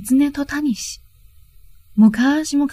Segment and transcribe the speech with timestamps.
[0.00, 1.02] 狐とタニシ。
[1.96, 2.72] 昔々、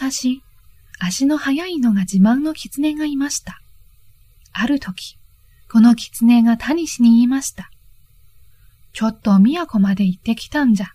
[1.00, 3.59] 足の速いのが自慢の狐がいました。
[4.54, 5.18] ある時、
[5.70, 7.71] この狐がタニシに言いました。
[8.94, 10.88] ちょっと都まで行ってきたんじゃ。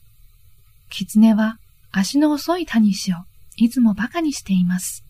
[0.89, 1.59] 狐は
[1.93, 3.17] 足の遅いタニシを
[3.59, 5.05] いつも馬鹿にしています。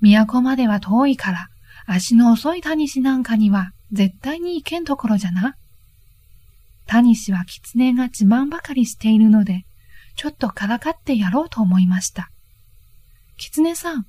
[0.00, 1.48] 都までは遠いから
[1.84, 5.56] 足の遅いタニシなんかには絶対に行けんところじゃな。
[6.86, 9.66] タニシは狐が自慢ばかりしているので、
[10.18, 12.32] ちょっとからかってやろうと思いました。
[13.36, 14.04] 狐さん、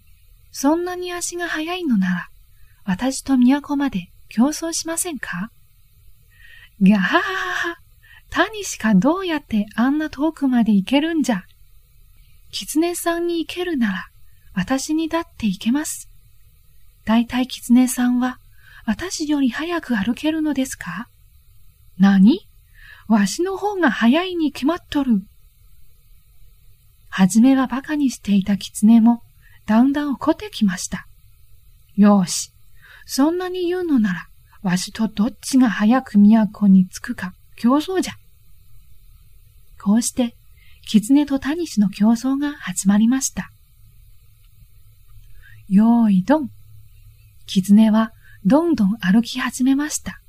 [0.52, 2.30] そんなに足が速いのなら、
[2.84, 5.52] 私と都まで競争しませんか？
[6.82, 7.78] ガハハハハ、
[8.32, 11.44] タニシかどうやってあんな遠くまで行けるんじゃ？
[12.50, 14.08] 狐さんに行けるなら、
[14.56, 16.10] 私にだって行けます。
[17.06, 18.40] だいたい狐さんは、
[18.88, 21.08] 私より早く歩けるのですか？
[22.00, 22.40] 何？
[23.08, 25.22] わしの方が早いに決まっとる。
[27.20, 29.24] はじめは馬鹿にしていた狐も、
[29.66, 31.06] だんだん怒ってきました。
[31.98, 32.54] よし、
[33.06, 34.30] そんなに言うのなら、
[34.62, 38.14] わしとどっちが早く都に着くか競争じゃ。
[39.84, 40.38] こうして、
[40.88, 43.52] 狐とタニシの競争が始まりました。
[45.68, 46.50] よーいどん。
[47.48, 48.14] 狐は
[48.46, 50.22] どんどん歩き始めました。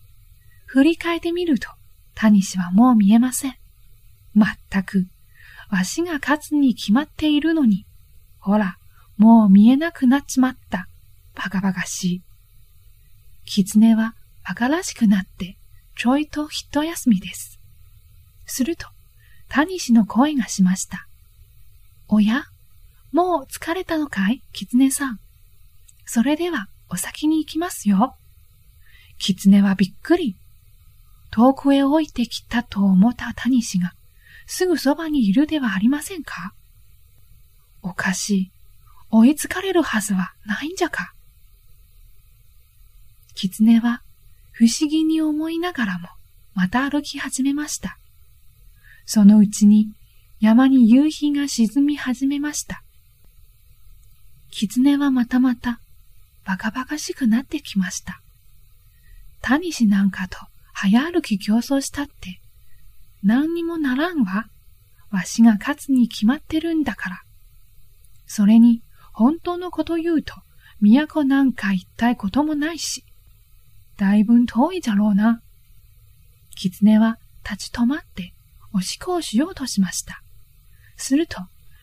[0.66, 1.68] 振り返ってみると、
[2.16, 3.54] タニシはもう見えません。
[4.34, 5.06] まったく、
[5.70, 7.86] わしが勝つに決まっているのに、
[8.38, 8.76] ほら、
[9.16, 10.88] もう見えなくなっちまった。
[11.34, 12.22] バカバカしい。
[13.44, 14.14] 狐は
[14.46, 15.56] バカらしくなって、
[15.96, 17.58] ちょいと一休みです。
[18.46, 18.88] すると、
[19.48, 21.06] タニシの声がしました。
[22.08, 22.44] おや
[23.12, 25.20] もう疲れたのかい狐さん。
[26.04, 28.16] それではお先に行きますよ。
[29.18, 30.36] 狐はびっくり。
[31.30, 33.92] 遠くへ置いてきたと思ったタニシが、
[34.52, 36.54] すぐそばにいるではありませんか？
[37.82, 38.50] おかしい。
[39.12, 41.12] 追いつかれるはずはないんじゃか？
[43.36, 44.02] 狐は
[44.50, 46.08] 不思議に思いながらも
[46.54, 47.96] また歩き始めました。
[49.06, 49.86] そのうちに
[50.40, 52.82] 山に夕日が沈み始めました。
[54.50, 55.78] 狐はまたまた
[56.44, 58.20] バカバカしくなってきました。
[59.42, 60.38] タニシなんかと
[60.72, 62.40] 早歩き競争したって、
[63.54, 64.46] にもならんわ。
[65.10, 67.22] わしが勝つに決まってるんだから。
[68.26, 70.34] それに、本当のこと言うと、
[70.80, 73.04] 都なんか行ったいこともないし、
[73.96, 75.42] だいぶ遠いじゃろうな。
[76.56, 77.18] 狐は
[77.48, 78.32] 立ち止まって
[78.72, 80.22] おしこをしようとしました。
[80.96, 81.38] すると、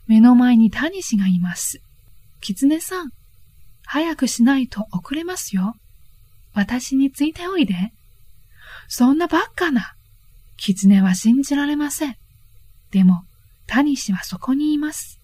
[0.08, 1.82] 目の前にタニシがいます。
[2.40, 3.12] 狐さん、
[3.86, 5.76] 早くしないと遅れますよ。
[6.54, 7.94] 私についておいで。
[8.88, 9.97] そんなばっかな。
[10.58, 12.18] 狐は信じられません。
[12.92, 13.24] でも、
[13.68, 15.20] タニシはそこにいます。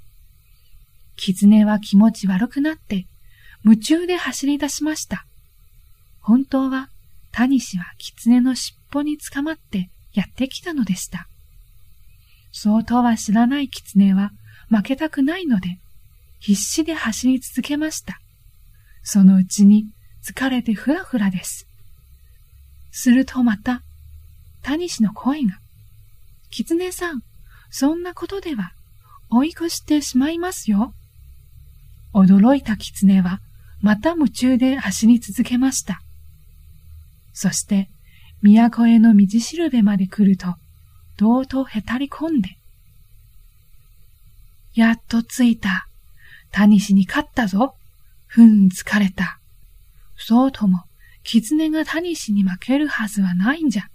[1.16, 3.08] 狐は気持ち悪くなって、
[3.64, 5.26] 夢中で走り出しました。
[6.20, 6.90] 本当は、
[7.32, 11.28] タニシは狐の尻尾につかまってやってきたのでした。
[12.52, 14.32] そうとは知らない狐は
[14.70, 15.80] 負けたくないので、
[16.40, 18.20] 必死で走り続けました。
[19.02, 19.88] そのうちに
[20.24, 21.68] 疲れてふらふらです。
[22.92, 23.83] するとまた、
[24.64, 25.60] タニシの声が、
[26.50, 27.22] 狐さん、
[27.70, 28.72] そんなことでは
[29.30, 30.94] 追い越してしまいますよ。
[32.14, 33.40] 驚いた狐は
[33.82, 36.02] また夢中で走り続けました。
[37.34, 37.90] そして、
[38.42, 40.56] 都への道しるべまで来ると、
[41.18, 42.58] どうとへたり込んで、
[44.74, 45.88] やっと着いた。
[46.52, 47.76] タニシに勝ったぞ。
[48.26, 49.40] ふん、疲れた。
[50.18, 50.84] そうとも、
[51.24, 53.88] 狐がタニシに負けるはずはないんじゃ。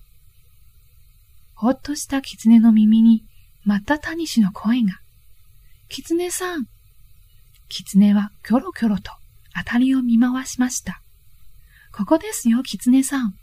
[1.60, 3.24] ほっとした狐の耳に、
[3.64, 5.00] またタニシの声が。
[5.88, 6.66] 狐さん。
[7.69, 9.10] 狐はキョロキョロと
[9.54, 11.02] あたりを見回しました。
[11.92, 13.34] ここですよ、狐さん。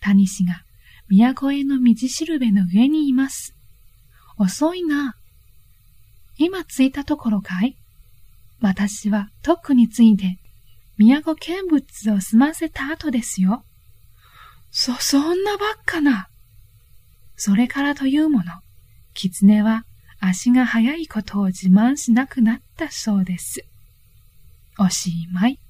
[0.00, 0.64] タニシが
[1.08, 3.54] 都への道しるべの上にいます。
[4.38, 5.14] 遅いな。
[6.38, 7.76] 今着いたところかい？
[8.60, 10.40] 私はとっくについて、
[10.98, 13.64] 都見物を済ませた後ですよ。
[14.72, 16.28] そ、そんなばっかな。
[17.36, 18.44] それからというもの、
[19.14, 19.84] 狐は
[20.20, 23.64] 足が速いことを自慢しなくなったそうです。
[24.78, 25.60] おしまい。